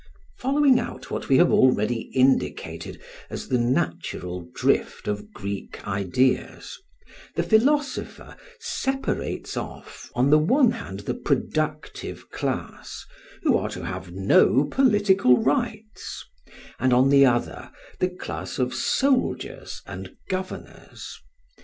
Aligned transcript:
Following 0.39 0.79
out 0.79 1.11
what 1.11 1.29
we 1.29 1.37
have 1.37 1.51
already 1.51 2.09
indicated 2.15 2.99
as 3.29 3.49
the 3.49 3.59
natural 3.59 4.49
drift 4.55 5.07
of 5.07 5.31
Greek 5.31 5.87
ideas, 5.87 6.75
the 7.35 7.43
philosopher 7.43 8.35
separates 8.59 9.55
off 9.55 10.09
on 10.15 10.31
the 10.31 10.39
one 10.39 10.71
hand 10.71 11.01
the 11.01 11.13
productive 11.13 12.31
class, 12.31 13.05
who 13.43 13.55
are 13.55 13.69
to 13.69 13.85
have 13.85 14.11
no 14.11 14.63
political 14.63 15.37
rights; 15.37 16.25
and 16.79 16.93
on 16.93 17.09
the 17.11 17.23
other 17.23 17.69
the 17.99 18.09
class 18.09 18.57
of 18.57 18.73
soldiers 18.73 19.83
and 19.85 20.15
governors. 20.29 21.19